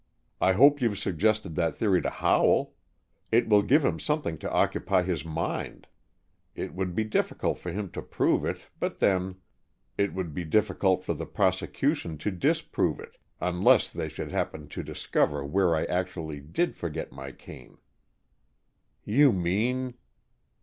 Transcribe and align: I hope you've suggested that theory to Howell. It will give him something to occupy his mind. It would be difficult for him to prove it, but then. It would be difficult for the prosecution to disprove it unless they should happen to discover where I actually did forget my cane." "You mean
I 0.41 0.53
hope 0.53 0.81
you've 0.81 0.97
suggested 0.97 1.53
that 1.53 1.77
theory 1.77 2.01
to 2.01 2.09
Howell. 2.09 2.73
It 3.31 3.47
will 3.47 3.61
give 3.61 3.85
him 3.85 3.99
something 3.99 4.39
to 4.39 4.51
occupy 4.51 5.03
his 5.03 5.23
mind. 5.23 5.85
It 6.55 6.73
would 6.73 6.95
be 6.95 7.03
difficult 7.03 7.59
for 7.59 7.71
him 7.71 7.91
to 7.91 8.01
prove 8.01 8.43
it, 8.43 8.61
but 8.79 8.97
then. 8.97 9.35
It 9.99 10.15
would 10.15 10.33
be 10.33 10.43
difficult 10.43 11.03
for 11.03 11.13
the 11.13 11.27
prosecution 11.27 12.17
to 12.17 12.31
disprove 12.31 12.99
it 12.99 13.15
unless 13.39 13.91
they 13.91 14.09
should 14.09 14.31
happen 14.31 14.67
to 14.69 14.81
discover 14.81 15.45
where 15.45 15.75
I 15.75 15.85
actually 15.85 16.39
did 16.39 16.75
forget 16.75 17.11
my 17.11 17.31
cane." 17.31 17.77
"You 19.05 19.31
mean 19.31 19.93